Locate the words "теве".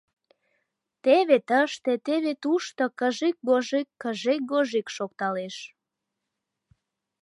1.03-1.37, 2.05-2.33